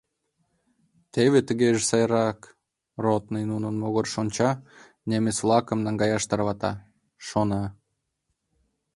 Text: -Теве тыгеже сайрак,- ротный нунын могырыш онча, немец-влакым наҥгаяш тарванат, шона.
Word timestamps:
-Теве 1.13 1.39
тыгеже 1.47 1.81
сайрак,- 1.89 2.39
ротный 3.03 3.45
нунын 3.51 3.75
могырыш 3.81 4.13
онча, 4.21 4.51
немец-влакым 5.09 5.79
наҥгаяш 5.85 6.23
тарванат, 6.29 6.77
шона. 7.27 7.63